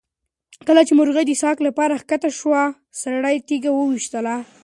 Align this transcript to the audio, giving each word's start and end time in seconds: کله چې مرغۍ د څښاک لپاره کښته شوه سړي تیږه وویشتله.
کله 0.67 0.81
چې 0.87 0.93
مرغۍ 0.99 1.23
د 1.27 1.31
څښاک 1.39 1.57
لپاره 1.67 1.95
کښته 2.09 2.29
شوه 2.39 2.61
سړي 3.01 3.35
تیږه 3.47 3.71
وویشتله. 3.73 4.35